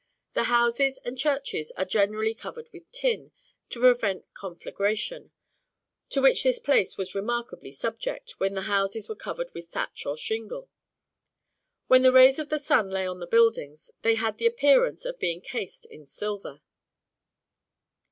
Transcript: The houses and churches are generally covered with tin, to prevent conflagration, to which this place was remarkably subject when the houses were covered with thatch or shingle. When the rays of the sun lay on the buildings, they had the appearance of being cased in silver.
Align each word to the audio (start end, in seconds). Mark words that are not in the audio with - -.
The 0.33 0.45
houses 0.45 0.97
and 1.05 1.15
churches 1.15 1.71
are 1.77 1.85
generally 1.85 2.33
covered 2.33 2.69
with 2.73 2.91
tin, 2.91 3.31
to 3.69 3.79
prevent 3.79 4.25
conflagration, 4.33 5.29
to 6.09 6.23
which 6.23 6.41
this 6.41 6.57
place 6.57 6.97
was 6.97 7.13
remarkably 7.13 7.71
subject 7.71 8.39
when 8.39 8.55
the 8.55 8.63
houses 8.63 9.07
were 9.07 9.15
covered 9.15 9.53
with 9.53 9.67
thatch 9.67 10.07
or 10.07 10.17
shingle. 10.17 10.71
When 11.85 12.01
the 12.01 12.11
rays 12.11 12.39
of 12.39 12.49
the 12.49 12.57
sun 12.57 12.89
lay 12.89 13.05
on 13.05 13.19
the 13.19 13.27
buildings, 13.27 13.91
they 14.01 14.15
had 14.15 14.39
the 14.39 14.47
appearance 14.47 15.05
of 15.05 15.19
being 15.19 15.39
cased 15.39 15.85
in 15.85 16.07
silver. 16.07 16.61